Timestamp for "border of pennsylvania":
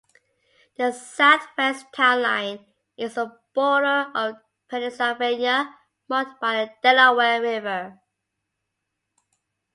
3.53-5.75